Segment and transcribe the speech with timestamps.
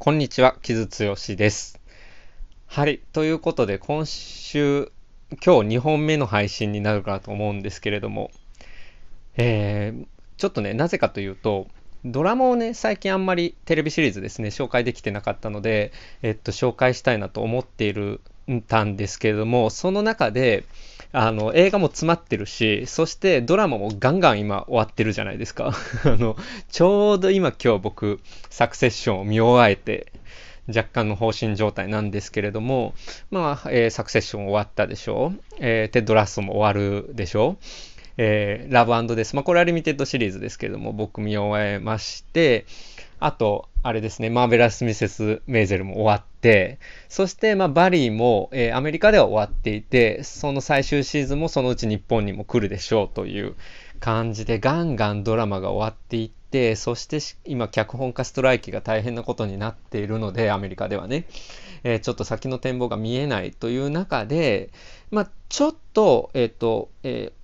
[0.00, 1.80] こんにちは、木津剛です。
[2.66, 4.92] はい、ということで今週、
[5.44, 8.30] 今日2本目の配信になるかと思うんですけれども、
[9.36, 10.06] えー、
[10.36, 11.66] ちょっとね、なぜかというと、
[12.04, 15.90] ドラマをね、最近あんまりテレビシリーズですね、紹介できてなかったので、
[16.22, 18.20] えっと、紹介したいなと思っている
[18.68, 20.64] たんですけれども、その中で、
[21.12, 25.72] あの、映画も詰まってるし、そしてドラマもガンガン今終わってるじゃないですか。
[26.04, 26.36] あの、
[26.70, 28.20] ちょうど今今日僕、
[28.50, 30.12] サクセッションを見終えて、
[30.68, 32.94] 若干の放心状態なんですけれども、
[33.30, 35.40] まあ、えー、サクセッション終わったでしょう。
[35.60, 37.64] えー、テッド・ラッソも終わるでしょう。
[38.20, 39.36] えー、ラブ＆デス。
[39.36, 42.66] まあ、これはリミテッドシリーズですけれども、僕見終えまして、
[43.20, 53.54] あと、あれですね、マーベラス・ミセス・メーゼルも終わって、そして、まあ、バリーも、えー、アメリカでは終わっていて、その最終シーズンもそのうち日本にも来るでしょうという
[54.00, 61.26] 感じで、ガンガンドラマが終わっていって、そして今、脚本家ストライキが大変なことになっているので、アメリカではね、
[61.84, 64.70] えー、ちょっと先の展望が見えないという中で、
[65.12, 67.37] まあ、ちょっと、えっ、ー、と、えー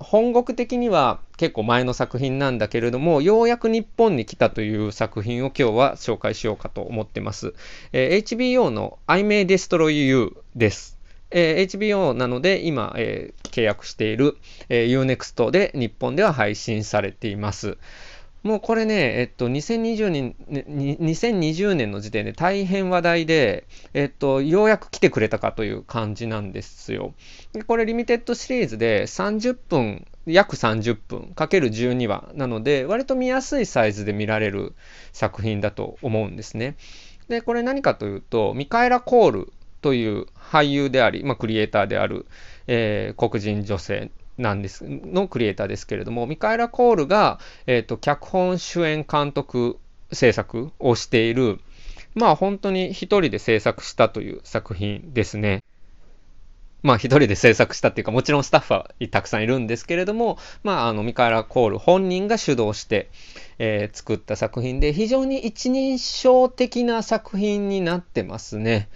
[0.00, 7.54] 本国的には結構前の作品なんだけれども、ようやく日本に来たという作品を今日は紹介しようかと思ってます。
[7.92, 10.98] えー、HBO の I May Destroy You です。
[11.30, 14.36] えー、HBO なので今、えー、契約している、
[14.68, 17.76] えー、Unext で日本では配信されています。
[18.42, 27.12] もうこれね、えっと、2020年、2020年の時点で大変話題で、えっと、ようやく来てくれたかという感じなんですよ。
[27.52, 34.74] でこれリミテッドシリーズで30分、約30分かける12話なので、割と見やすいサイズで見られる
[35.12, 36.76] 作品だと思うんですね。
[37.28, 42.26] で、これ何かというと、ミカエラ・コールという俳優であり、まあ、クリエイターである、
[42.66, 44.10] えー、黒人女性
[44.40, 49.78] なんです、のクリエイターですけれども、ミカエラ・コールが、えっ、ー、と、脚本、主演、監督、
[50.12, 51.60] 制作をしている、
[52.14, 55.62] まあ本当に一人で制作したという作品ですね。
[56.82, 63.10] まあ一人で制作したっていうか、もちろんスタッフはたくさんいるんですけれども、まああのミカエラ・コール本人が主導して、
[63.58, 68.88] えー、作った作品で、非常に一人称的な作品になってますね。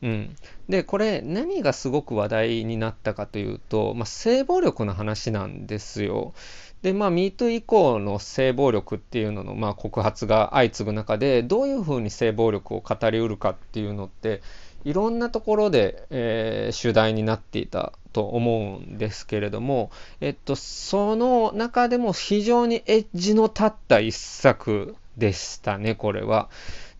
[0.00, 0.36] うん、
[0.68, 6.34] でこれ何がすごく話題になったかというと、まあ、性暴力の話なんですよ。
[6.82, 14.42] でまあ MeToo 以降の性暴力っていうのの、まあ、告発が相次ぐ中でどういうふうに性暴力を語りうるかっていうのって
[14.84, 26.48] いろんなところで、えー、主題になっていたと思うんですけれども、えっと、その中でも非常にエッジの立った一作でしたねこれは。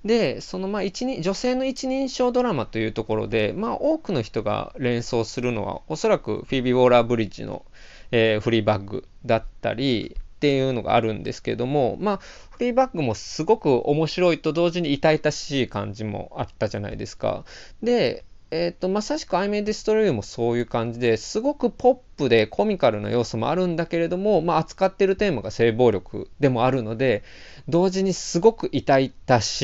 [0.05, 7.65] で、そのまあ一人女性の一人称ドラマというところで、まあ、多くの人が連想するのは、おそらくフィービー・ウォーラー・ブリッジの、
[8.13, 17.45] えー、フリーバッグだったりっていうのがあるんですけども、まあ、フリーバッグもすごく面白いと同時に痛々しい感じもあったじゃないですか。
[17.83, 27.25] で、えっ、ー、と、まさしく I MayDestroyU もそういう感じですごくポップでコミカルな要素もあるんだけれども、まあ、扱ってるテーマが性暴力でもあるので、
[27.69, 29.63] 同時にすごく痛々し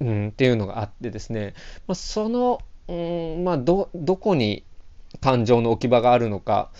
[0.00, 1.54] い、うん、っていうのがあってですね、
[1.88, 4.64] まあ、その、うんまあ、ど、どこに
[5.20, 6.70] 感情の置き場があるのか、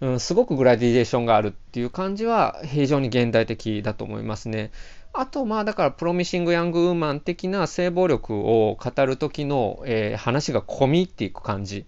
[0.00, 4.70] うん、すごくグラディエーションがあるっていう感じは非常に現代的だと思いますね。
[5.12, 11.84] あと、まあ、だから、プロミシング・ヤング・ウーマン的な性暴力を語る時の、えー、話が込み入っていく感じっ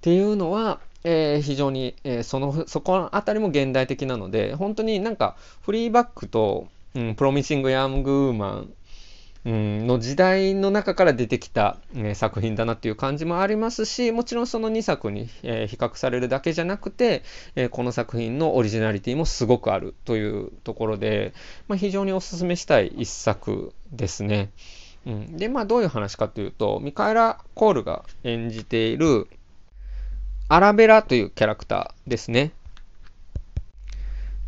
[0.00, 8.72] ていうのは、えー、非常に、えー、その、そこあたりも現代的なので、本当になんか、フリーバックと、うん、プロミシング・ヤング・ウーマン
[9.44, 17.22] の時代の中から出てきた、え作品だなっていう感じもありますし、もちろんその2作に、え比較されるだけじゃなくて、
[17.56, 21.32] えこの作品のオリジナリティもすごくあるというところで、
[21.68, 24.50] まあ、非常にお勧めしたい一作ですね。
[25.06, 29.26] うん、で、まあどういう話かというと、ミカエラ・コールが演じている
[30.48, 32.52] アラベラというキャラクターですね。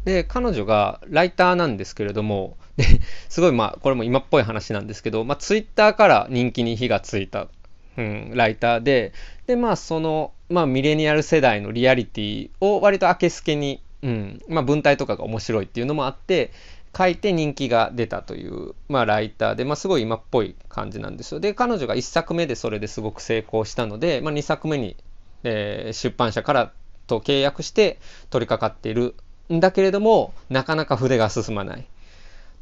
[0.05, 2.85] で、彼女がライターなんですけれども、で
[3.29, 7.49] すごいまあ、これも今っぽい話なんですけど、まあ、ツイッターから人気に火がついた、
[7.97, 9.13] うん、ライターで、
[9.47, 16.51] で、まあ、その、まあ、ミレニアル世代のリアリティを割と明けすけに、うん、まあ、文体とかが面白いっていうのもあって、
[16.97, 21.41] 書いて人気が出たという、まあ、ライターで、まあ、すごい今っぽい感じなんですよ。
[21.41, 24.97] で、彼女が1作目でそれですごく成功したので、まあ、2作目に、
[25.43, 26.73] えー、出版社から
[27.07, 27.99] と契約して
[28.31, 29.15] 取り掛かっている
[29.53, 31.87] んだけれども、なかなか筆が進まない。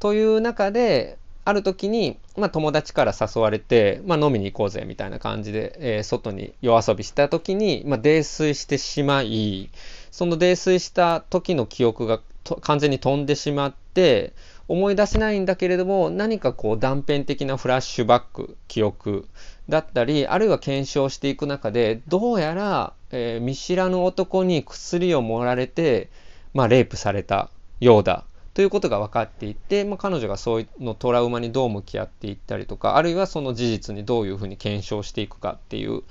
[0.01, 9.71] という中で、ある時に、まあ、友達から誘われて、まあ、飲みに行こうぜみたいな感じで、えー、外に夜遊びした時に、まあ、泥酔してしまい、
[10.11, 12.21] その泥酔した時の記憶が
[12.61, 14.33] 完全に飛んでしまって
[14.69, 19.27] 思い出せないんだけれども何かこう断片的なフラッシュバック記憶
[19.69, 26.09] だったりあるいは検証していく中でどうやら、えー、見知らぬ男に薬を盛られて、
[26.55, 27.51] まあ、レイプされた
[27.81, 28.25] ようだ
[28.55, 36.03] ということが分かっていて、まあ、彼女がそういうのトラウマにどう向き合っていったりとかあるいはその事実にどういうふうに検証していくかっていう、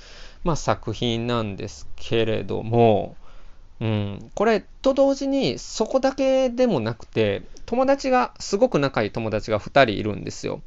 [0.43, 3.15] まあ、作品なんですけれども、
[3.81, 10.61] うん、これと同時にそこだけでもなくて友達がすごく仲いい友達が2人いるんですよ。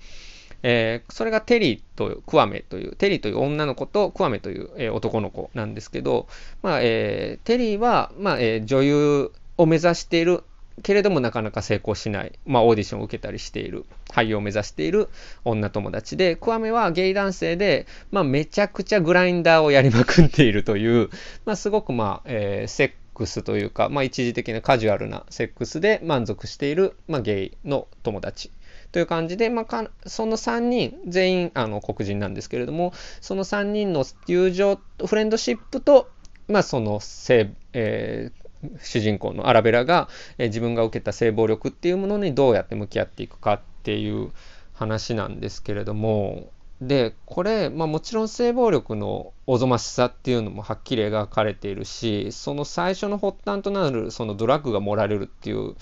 [0.62, 6.28] えー、それがテリーとクワメという、テリーという女の子とクワメという、えー、男の子なんですけど、
[6.62, 10.44] まあえー、テリーは、まあえ、女優を目指している
[10.82, 15.08] けれどもなかなか成功しない、まあ、オーディションを受けたりしている俳優を目指している
[15.44, 21.10] 女友達でクワメはゲイ男性で、まあ、めちゃくちゃグラインダーをやりまくっているという、
[21.44, 28.50] まあ、すごく、まあえー、セックスというか、まあ、一時的なカジュアルなセックスで満足している、まあ、ゲイの友達
[28.92, 36.10] という感じで、まあ、かその3人全員あの黒人なんですけれどもその3人の友情フレンドシップと、
[36.48, 38.41] まあ、その性、えー
[38.80, 44.30] 主人公のアラベラが、え自分が受けた性暴力っていうものにどうやって向き合っていくかっていう
[44.72, 46.50] 話なんですけれども
[46.80, 55.76] でこれ、まあ、もちろん性暴力のおぞましさっていうのもはっきり描かれているしその最初の発端となるそのドラッグが盛られるっていう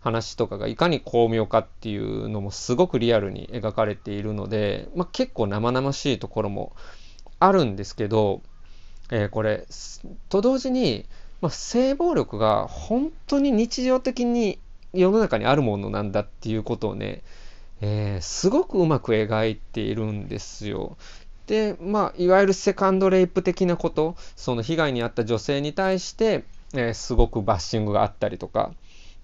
[0.00, 6.76] 話とかがいかに巧妙かっていうのもすごくリアルに描かれているので、まあ、結構生々しいところも
[7.38, 8.42] あるんですけど、
[9.10, 9.66] えー、これ
[10.28, 11.06] と同時に
[11.42, 14.58] まあ、性暴力が本当に日常的に
[14.94, 17.22] 世の中にあるものなんだっていうことをね、
[17.80, 20.96] えー、すごくうまく描いているんですよ。
[21.48, 26.44] で、まあ、いわゆるセカンドレイプ的なこと、その被害に遭った女性に対して、
[26.74, 28.72] えー、すごくバッシングがあったりとか、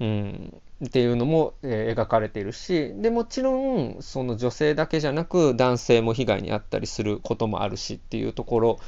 [0.01, 8.81] うん、っていうのも、えー、描かれているし、で、もちろん、その女性だけじゃなく、男性も被害に遭ったりすることもあるしっていうところ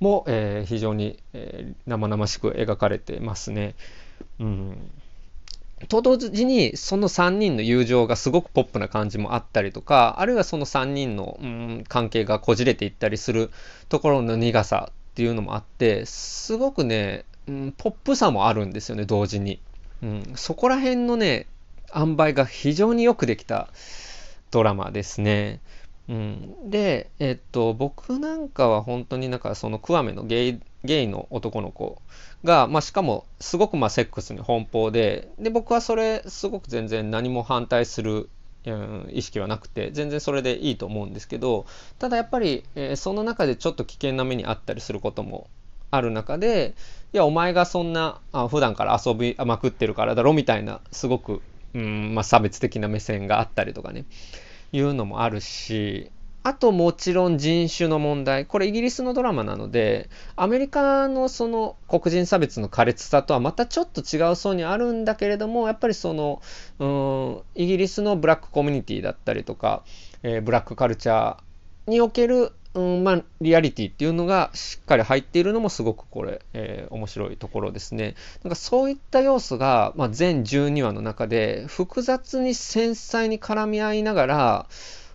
[0.00, 3.74] も、えー、非常に、えー、生々しく描かれてますね。
[4.40, 4.90] うん
[5.86, 13.52] と同時にその3人の友情がすごくポップな感じもあったりとかあるいはその3人の、うん、関係がこじれていったりする
[13.88, 19.60] ところの苦さっていうのもあってすごくね、うん、ポップさもあるんですよね同時に、
[20.02, 21.46] うん、そこら辺のね
[21.94, 23.68] 塩梅が非常によくできた
[24.50, 25.60] ドラマですね。
[26.08, 32.00] うん、で、えっと、僕なんかは本当になんかそのクワメのゲイゲイの男の子
[32.44, 38.30] が、まあ、しかもすごくまあセックスに奔放でで僕はそれすごく全然何も反対する、
[38.64, 41.66] うん、意識はなくて全然それでいいと思うんですけど
[41.98, 45.48] ただやっぱり、えー、その中でちょっと危険な目にあったりすることも
[45.90, 46.74] ある中で
[47.12, 51.42] いやお前がそんなあ普段から遊びまくってるからだろみたいなすごく、
[51.74, 54.04] うんまあ、差別的な目線があったりとかね。
[54.72, 56.10] いうのもあるし、
[56.42, 58.46] あともちろん人種の問題。
[58.46, 66.40] これイギリスのドラマなので、アメリカのその黒人差別の苛烈さとはまたちょっと違う層にあるんだけれども、やっぱりその、
[66.78, 69.82] うん、イギリスのブラックコミュニティだったりとか、
[70.22, 78.14] えー、ブラックカルチャーにおけるうんまあ、リアリティっていうのがしっかり入っているのもすごくこれ、えー、面白いところですね。
[78.44, 84.66] なんかそういった要素が、まあ、全12話の中で複雑に繊細に絡み合いながら、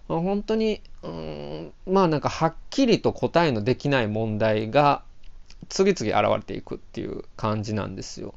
[0.08, 5.04] まあ、本当に、うん、まあなんかはっきりと答えのできない問題が
[5.70, 8.34] 次々現れていくっていう感じなんですよ。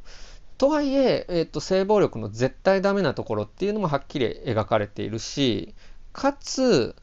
[0.59, 5.75] とはいええーと性暴力の絶対ダメなところっていうのもはっきり描かれているし
[6.12, 6.95] かつ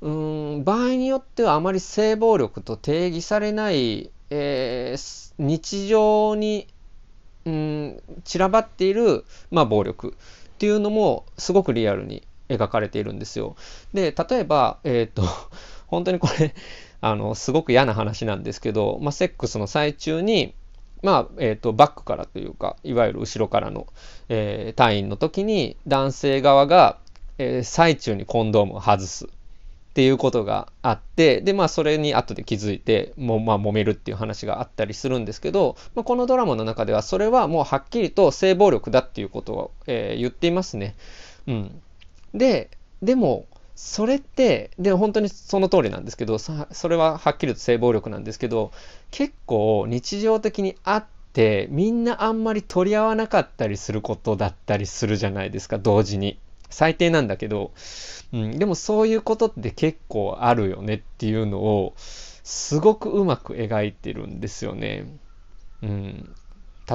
[0.00, 6.68] うん場合によってはあまり性暴力と定義されない、えー、日常に
[7.44, 10.14] うん散らばっている、まあ、暴力
[10.54, 13.56] っていうのもすごくリアルに描かれているんですよ。
[13.92, 15.22] で例えば、え、ー、と
[15.88, 16.54] 本当にこれ
[17.00, 20.54] あのすごく嫌な話なんですけど、まあ、セックスの最中に
[21.02, 23.86] まあ、えっ、ー、と、バックからというか、いわゆる後ろからの、
[24.28, 26.98] えー、隊員の時に、男性側が、
[27.38, 29.28] えー、最中にコンドームを外す。
[29.98, 40.94] っていうことがあって、で、まあ、それに後で気づいて、も、まあ、揉めるっていう話があったりするんですけど、まあ、このドラマの中では、それはもうはっきりと性暴力だっていうことを、えー、言っていますね。
[41.48, 41.82] うん。
[42.32, 42.70] で、
[43.02, 48.70] でも、それって、で、本当にその通りなんですけど、それははっきりと性暴力なんですけど、
[49.10, 56.38] 結構日常的にあって、みんなあんまり取り合わなかったりすることだったりするじゃないですか、同時に。
[56.70, 57.72] 最低なんだけど、
[58.32, 65.06] うん、でもそういうことって結構あるよねっていうのをすごくうまく描いてるんですよね。
[65.82, 66.34] うん、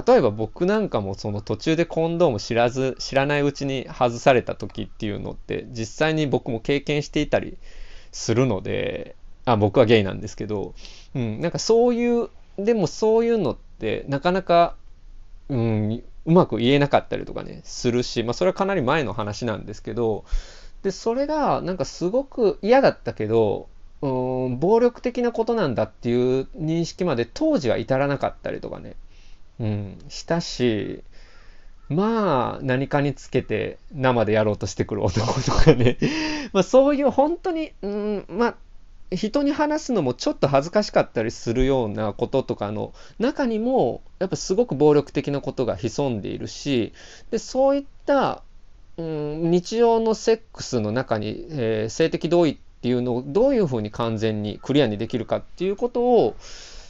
[0.07, 7.57] 例えば僕なんかもその途中でコンドーム知らず、知らないうちに外された時っていうのって実際に僕も経験していたり
[8.11, 9.15] するので、
[9.45, 10.73] あ、僕はゲイなんですけど、
[11.13, 14.75] うん、なんかそういう、でもそういうのってなかなか、
[15.49, 20.25] うん、うまく言えなかったりとかね、するし、まあそれはかなり前の話なんですけど、
[20.83, 23.67] で、それがなんかすごく嫌だったけど、
[24.01, 28.95] うん、暴力的なことなんだっていう認識まで当時は至らなかったりとかね、
[29.61, 31.03] うん、したし、
[31.87, 35.97] まあ、何かにつけて生でやろうとしてくる男とかね
[36.51, 38.55] まあそういう本当に、うん、まあ、
[39.15, 46.93] 人に話すのもちょっと恥ずかしかったりするようなこととかの中にもやっぱすごく暴力的なことが潜んでいるし
[47.31, 48.43] でそういった、
[48.97, 56.35] うん、日常のセックスの中に、えー、性的同意っていうのをどういうふうに完全にクリアにできるかっていうことを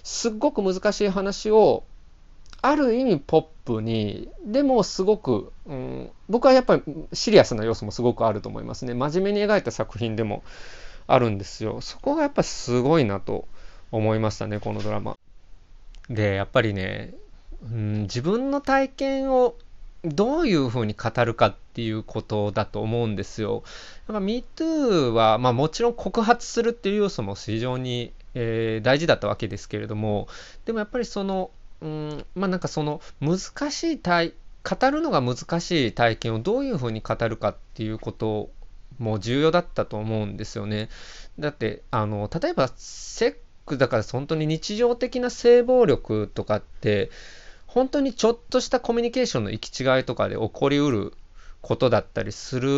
[0.04, 1.84] すっごく難しい話を
[2.64, 8.94] ある意味ポップに、でもすごく、うん、僕はやっぱりシリアスな要素もすごくあると思いますね。
[8.94, 10.44] 真面目に描いた作品でも
[11.08, 11.82] あるんですよ。
[11.82, 13.48] そこがやっぱすごいなと
[13.92, 15.18] 思いましたね、このドラマ。
[16.10, 17.14] で、やっぱりね、
[17.72, 19.56] うん、自分の体験を
[20.04, 23.64] どういうふうに語るかっていうことだと思うんですよ。
[24.10, 30.28] やっぱ MeToo は、まあもちろん告発するっていう要素も非常に、えー、大事だったわけですけれども、
[30.66, 33.40] でもやっぱりその、うん、まあなんかその難
[33.72, 34.34] しい体、
[34.64, 38.50] 語るのが難しい体験をどういうふうに語るかっていうこと
[39.00, 40.90] も重要だったと思うんですよね。
[41.40, 43.36] だって、あの、例えばセッ
[43.66, 47.10] クだから本当に日常的な性暴力とかって、
[47.68, 51.14] 本当にちょっとしたコミュニケーションの行き違いとかで起こりうる
[51.62, 52.70] ことだったりする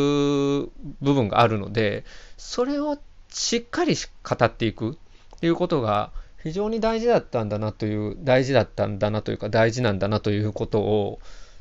[1.01, 2.05] 部分があるので、
[2.37, 2.97] それを
[3.29, 11.19] しっかり語っていくっていうことが非常に大事だったんだなという、大事だったんだなというか大事なんだなということを、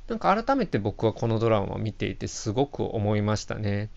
[0.08, 3.88] なんか改めて僕はこのドラマを見ていてすごく思いましたね。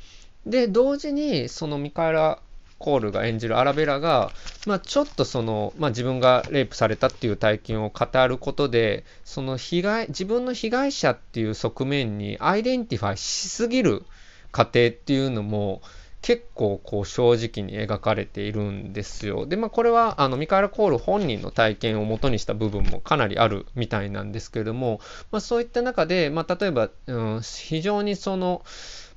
[0.49, 2.39] で、同時にそのミカエラ・
[2.79, 4.31] コールが演じるアラベラが、
[4.65, 14.03] まあ、ちょっとその、まあ、自分がレイプされたっていう体験を語ることで、その被害、自分の被害者っていう側面に identify しすぎる
[14.51, 15.81] 過程っていうのも、
[16.21, 19.45] 結構こう正直に描かれているんですよ。
[19.45, 24.99] で、まあこれはあのミカエラ・コール本人の体験をもとにした部分もかなりあるみたいなんですけれども、
[25.31, 28.65] まあそういった中で、まあ例えば、うん、非常にその、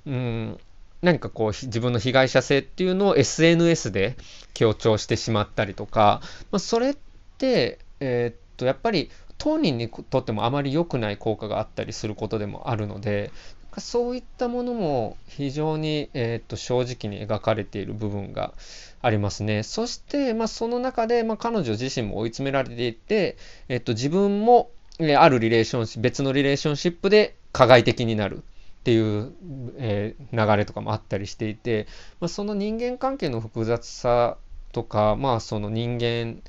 [0.06, 0.60] うん、
[1.02, 4.16] 何かこう自分の被害者性っていうのを SNS で
[4.54, 6.96] 強調してしまったりとか、まあ、それっ
[7.38, 13.32] て、えー、っとやっぱり当人にとってもあまり良くない効果があったりすることでもあるので
[13.78, 18.52] そういったものも非常に、えー、っと正直に描かれている部分が
[19.00, 19.62] ありますね。
[19.62, 23.36] そして、まあ、その中で、まあ、彼女自身も追い詰められていて、
[23.68, 24.70] えっと、自分も、
[25.18, 28.42] あるリレーションシ、別のリレーションシップで加害的になる
[28.80, 29.32] っていう、
[29.76, 31.86] えー、流れとかもあったりしていて、
[32.18, 34.38] まあ、その人間関係の複雑さ
[34.72, 36.40] とか、まあ、その人間、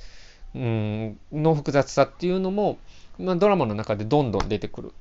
[0.56, 2.78] うん、の複雑さっていうのも、
[3.20, 4.94] まあ、ドラマの中でどんどん出てくる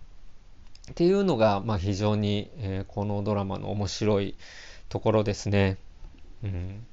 [0.91, 4.35] っていうのが、まあ、非常に、えー、このドラマの面白い
[4.89, 5.79] ところですね。
[6.43, 6.87] うん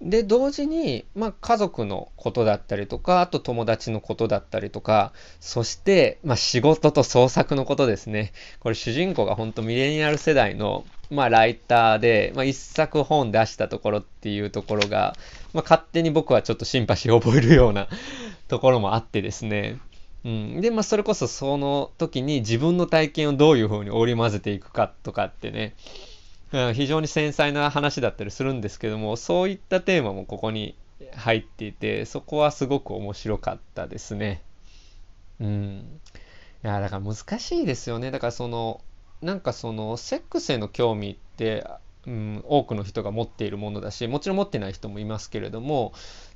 [0.00, 8.32] で、同時に、まあ、家族のことだったりとか、あと友達のことだったりとか、そして、まあ、仕事と創作のことですね。
[8.60, 15.16] これ主人公が本当ミレニアル世代の、まあ、ライターで、まあ、一作本出したところっていうところが、
[15.52, 17.88] まあ、勝手に僕はちょっとシンパシーを覚えるような
[18.46, 19.78] ところもあってですね。
[20.24, 20.60] うん。
[20.60, 25.74] で、まあ、それこそその時に自分の体験をどういうふうに織り交ぜていくかとかってね、
[26.52, 30.76] うん、非常に繊細な話だったりするんですけども、そういったテーマもここに
[31.14, 34.42] 入っていて、そこはすごく面白かったですね。
[35.40, 36.00] うん。
[36.64, 38.10] いや、だから難しいですよね。
[38.10, 38.80] だからその、
[39.20, 41.66] なんかその、セックスへの興味って、
[42.06, 45.92] うん、多くの人が持っているものだし、もちろん持ってない人もいますけれども、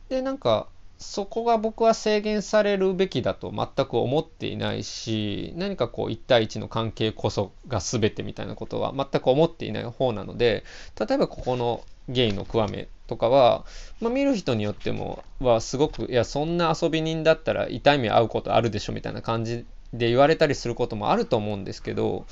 [0.09, 0.69] で、なんか、
[0.99, 10.65] そこが僕は制限されるべきだと全く思っていないし、何かこう1対1の関係こそが全てみたいなことは全く思っていない方なので、
[10.99, 13.65] 例えばここのゲイのクワメとかは、
[14.01, 22.27] まあ、見る人によってもはすごく、いや、そんな遊び人だったら痛い目合うことあるでしょみたいな感じで言われたりすることもあると思うんですけど、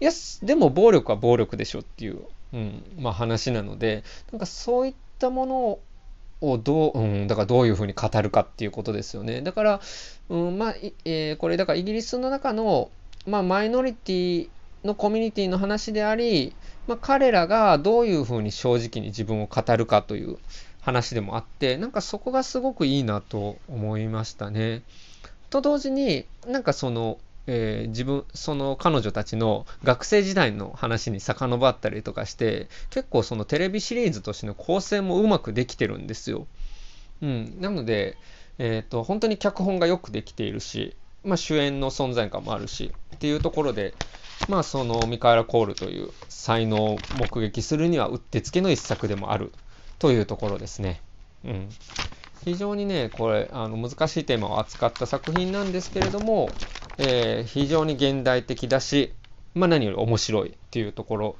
[0.00, 0.10] いや、
[0.42, 2.20] でも暴力は暴力でしょっていう、
[2.52, 5.80] うん、まあ話なので、なんかそういったものを
[6.40, 9.42] をどう、うん、だからどういうふうに語るかっていうことですよね。
[9.42, 9.80] だから、
[10.28, 10.74] うん、まあ、
[11.04, 12.90] えー、これだからイギリスの中の、
[13.26, 14.48] まあ、マイノリティ
[14.84, 16.54] のコミュニティの話であり、
[16.86, 20.38] まあ、彼らがどういうふうに正直に自分を語るかという
[20.80, 24.82] 話でもあって、なんかそこがすごくいいなと思いましたね。
[25.50, 36.46] と同時になんかそのえー、自分その彼女たちの学生時代の話に遡ったりとかして結構そのテレビシリーズとしての構成もうまくできてるんですよ。
[37.22, 38.16] うん、なので、
[38.58, 43.94] えーと、本当に脚本がよくできているし、まあ、主演の存在感もあるしっていうところで、
[44.48, 49.52] まあ、そのミカエラ・コールという才能を目撃するにはうってつけの一作でもある
[49.98, 51.00] というところですね。
[51.44, 51.68] うん、
[52.46, 56.48] 非常にね、これ、あの難しいテーマを扱った作品なんですけれども、
[56.96, 59.12] えー、非常に現代的だし、
[59.54, 61.36] まあ、何より面白いっていうところ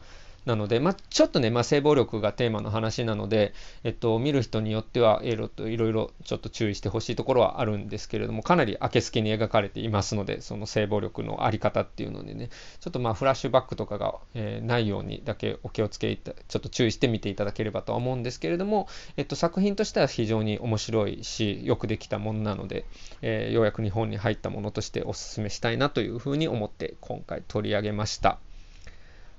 [0.47, 3.53] なので、まあ、ちょっとね、まあ、性暴力がテーマの話なので、
[3.85, 12.49] えっと、見る人によっては、いろいろちょっと注意してほしいところはあるんですけれども、かなり明けすけに描かれていますので、その性暴力のあり方っていうのでね、
[12.81, 18.87] ちょっとまあ、フラッシュバックとかが、えー、ないようにだけお気をつけ、ちょっと注意して見ていただければとは思うんですけれども、
[19.17, 22.87] えっと、作品としては非常に面白いし、よくできたものなので、
[23.21, 28.39] えー、ようやく日本に入ったものとしてお勧めしたいなというふうに思って今回取り上げました。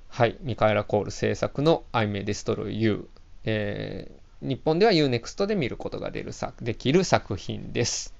[0.08, 3.08] はい、ミカエラ・コール制作の I May Destroy You、
[3.44, 8.14] えー、日本では UNEXT で見ることが出るできる作品です。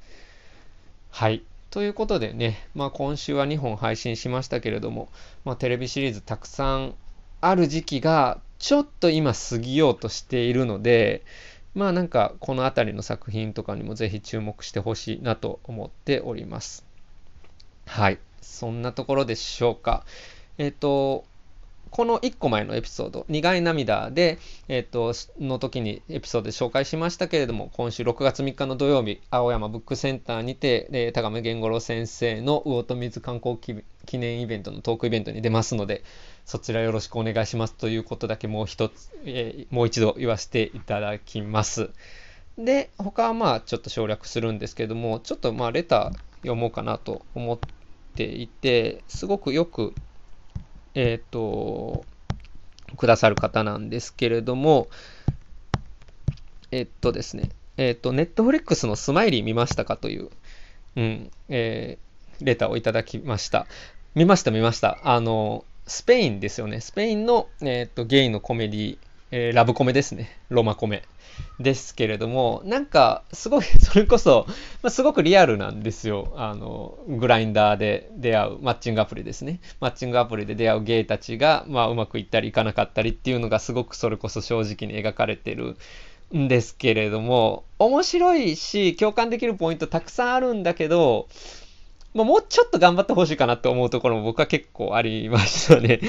[1.11, 1.43] はい。
[1.71, 5.09] ということでね、まあ、今週は2本配信しましたけれども、
[5.45, 6.95] まあ、テレビシリーズたくさん
[7.41, 11.23] ある時期がちょっと今過ぎようとしているので、
[11.75, 16.85] まあなんかこの辺りの作品とかにもぜひ注目してほしいなと思っております。
[17.87, 18.19] はい。
[18.41, 20.05] そんなところでしょうか。
[20.57, 21.25] えっ、ー、と、
[21.91, 36.03] この1個前のエピソード、苦い涙で、えっ、と、の時にエピソードで紹介しましたけれども、今週6月3日の土曜日、青山ブックセンターにて、え高見源五郎先生の魚と水観光記念イベントのトークイベントに出ますので、
[36.45, 41.91] そちらよろしくお願いしますということだけもう一つ、えー、もう一度言わせていただきます。
[42.59, 47.59] で、他はまあちょっと省略するんですけども、ちょっとまあレター読もうかなと思っ
[48.15, 49.95] ていて、すごくよく
[50.99, 52.05] えっ、ー、と、
[52.97, 54.89] くださる方なんですけれども、
[56.73, 60.29] えっとですね、えっと、ネットフリックスのスマイリー見ましたかという、
[60.97, 63.69] うん、えー、レターをいただきました。
[64.17, 64.99] 見ました、見ました。
[65.05, 66.81] あの、スペインですよね。
[66.81, 68.99] スペインの、えっと、ゲイのコメディ、
[69.31, 70.39] えー、ラブコメですね。
[70.49, 71.03] ロマコメ。
[71.61, 74.47] ですけれども、なんか、すごい、それこそ、
[74.83, 76.33] まあ、すごくリアルなんですよ。
[76.37, 79.61] あの、グラインダーで出会う、マッチングアプリですね。
[79.81, 85.77] マッチングアプリで出会うゲイたちが、まあ、うまくいったりいかなかったりっていうのが、すごくそれこそ正直に描かれてる
[86.35, 91.29] んですけれども、面白いし、共感できるポイントたくさんあるんだけど、
[92.15, 96.01] まあ、もうちょっと頑張ってほしいかなって思うところも僕は結構ありましたね。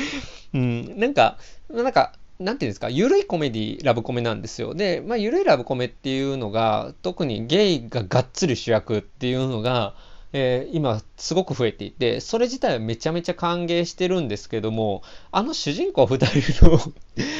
[0.53, 1.37] うん、なんか、
[1.69, 4.73] なんか、なんていうんですか、ゆるいコメディ、ラブコメなんですよ。
[4.73, 9.93] で、まあ、ゆるいラブコメっていうのが、特にゲイががっつり主役っていうのが、
[10.31, 16.77] えー、今すごく増えていて、それ自体はめちゃめちゃ歓迎してるんですけども、あの主人公二人の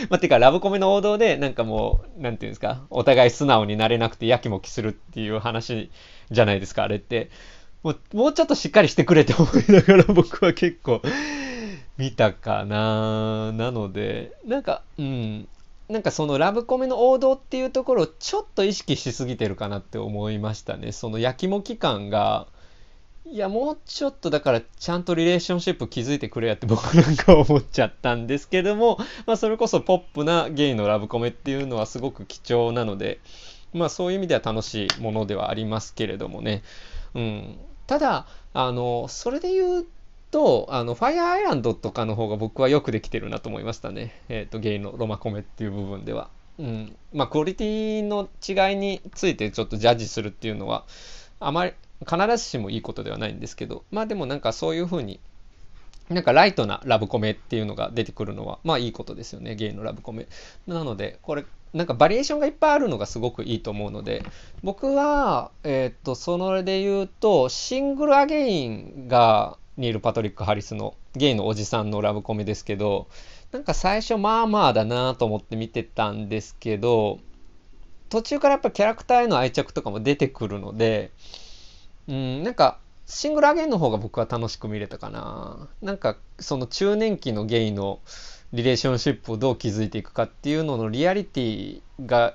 [0.10, 5.92] まあ、てかラブコメの王道で、なんかもう、なんていうんですか、お互い素直になれなくてやきもきするっていう話
[6.30, 7.30] じゃないですか、あれって。
[7.84, 11.02] もう、もうちょっとしっかりしてくれって思いながら僕は結構
[12.00, 15.50] 見たかななので、なんか、うん。
[15.90, 20.94] なんかそのラブコメの王道っていうところをちょっと意識しすぎてるかなって思いましたね。
[20.94, 22.48] そのやきもき感が、
[23.26, 33.20] いや、もうちょっとだからちゃんとリレーションシップ築いてくれやって僕なんか思っちゃったんですけども、まあそれこそポップなゲイのラブコメっていうのはすごく貴重なので、
[33.74, 36.64] まあそういう意味では楽しいものではありますけれどもね。
[37.14, 37.58] うん。
[37.88, 39.86] ただ、あの、それで言う
[40.32, 44.22] と、あの、ファイアーアイランドとかの方が僕はよくできてるなと思いましたね。
[44.30, 46.30] えっ、ー、と、ゲイのロマコメっていう部分では。
[46.60, 46.96] うん。
[47.14, 50.86] まあ、クオリティの違いについてちょっとジャッジするっていうのは、
[51.40, 51.74] あまり、
[52.08, 55.20] 必ずしもいいことではないんですけど、まあでもなんかそういうふうに、
[56.10, 60.28] なんかライトなラブコメっていうのが出てくるのは、まあいいことですよね、ゲイのラブコメ。
[60.66, 64.24] なので、これ、なんかバリエーションがいっぱいあるのがすごくいいと思うので、
[64.64, 73.08] 僕は、えっ、ー、と、それで言うと、シングルアゲインが、ニール・パトリック・ハリスのゲイのおじさんのラブコメですけど、
[73.54, 77.20] なんか最初まあまあだなと思って見てたんですけど、
[78.10, 81.12] 途中からやっぱキャラクターへの愛着とかも出てくるので、
[82.10, 85.70] うん、なんかシングルアゲインの方が僕は楽しく見れたかな。
[85.82, 88.02] なんかその中年期のゲイの
[88.52, 92.34] リレーションシップをどう築いていくかっていうののリアリティが、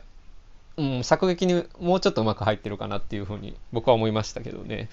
[0.78, 4.88] うん、作劇にもうちょっとうまく入ってるかなっていうふうに僕は思いましたけどね。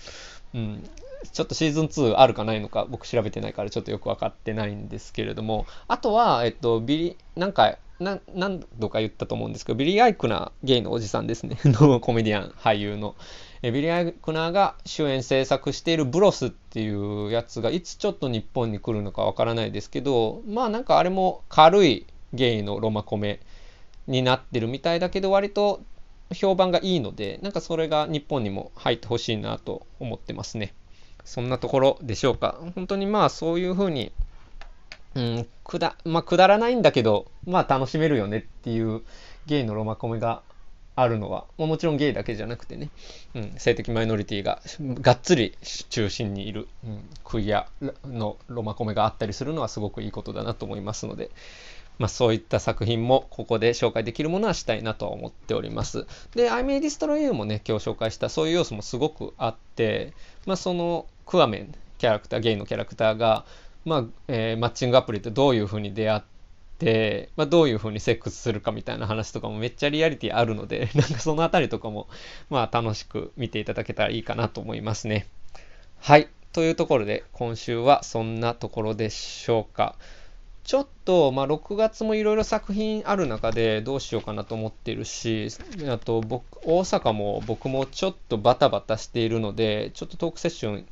[0.54, 0.90] うん、
[1.32, 13.16] ちょっとシーズン2あるかないのか僕調べてないからちょっとよく分かってないんですけれどもあとは、えっと、ビリなんか何度か言ったと思うんですけどビリー・アイクナー、ゲイのおじさんですね のコメディアン俳優の、
[13.62, 23.40] えビリー・アイクナーが主演制作しているブロスっていうやつがいつちょっと日本に来るのかわからないですけど、まあなんかあれも軽いゲイのロマコメ
[24.08, 25.82] になってるみたいだけど、割と
[26.34, 30.74] 評判がいいので、なんかそれが日本にも入ってほしいなと思ってますね。
[31.26, 32.60] そんなところでしょうか。
[32.76, 34.12] 本当にまあそういうふうに、
[35.16, 39.02] うん、くだ、まあくだらないんだけど、まあ楽しめるよねっていう
[39.46, 40.42] ゲイのロマコメが
[40.96, 42.90] あるのは、もちろんゲイだけじゃなくてね、
[43.34, 44.62] うん、性的マイノリティが
[45.02, 45.56] がっつり
[45.90, 47.68] 中心にいる、うん、クイア
[48.06, 51.32] のロマコメがあったりするのはすごくいいことだなと思いますので、
[52.02, 56.08] まあ、そういった作品もここで紹介できるものはしたいなとは思っております。
[56.34, 60.14] で、I May Destroy You もね、今日紹介したそういう要素もすごくあって、
[60.48, 63.46] まあ、そのクアメン、キャラクター、ゲイのキャラクターが、
[63.86, 66.22] まあえー、マッチングアプリってどういうふうに出会っ
[66.80, 72.08] て、まあ、どういうふうにセックスするかみたいな話とかもめっちゃリアリティあるので、 なんかそのあたりとかも、
[72.50, 75.28] まあ楽しく見ていただけたらいいかなと思いますね。
[76.00, 76.30] はい。
[76.52, 79.96] というところで、今週はそんなところでしょうか。
[80.64, 85.48] ちょっと、まあ、6月もいろいろ作品ある中でどうしようかなと思ってるし、
[85.90, 90.86] あと僕、大阪も僕もちょっとバタバタしているので、ちょっとトークセッション、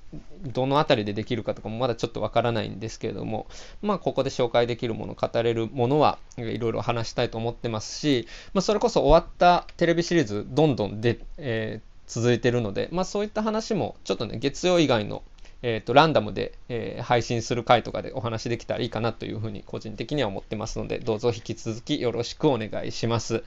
[0.44, 3.48] どのあたりでできるかとかもまだちょっとわからないんですけれども、
[3.82, 15.22] まあ、ここで紹介できるもの、語れるものはいろいろ話したいと思ってますし、まあ、それこそ終わったテレビシリーズ、どんどんで、えー続いてるので、まあそういった話もちょっとね、月曜以外の
[15.62, 23.44] えっ、ー、と、ランダムで、えー、配信する回とかでお話できたらいいかなというふうに個人的には思ってますので、どうぞ引き続きよろしくお願いします。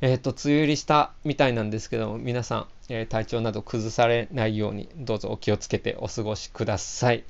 [0.00, 7.24] えっ、ー、と、梅雨入りしたみたいなんですけども、皆さん、え体調など崩されないように、どうぞお気をつけてお過ごしください。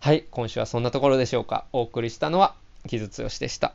[0.00, 1.66] はい、今週はそんなところでしょうか。
[1.72, 2.54] お送りしたのは、
[2.88, 3.74] 木津剛でした。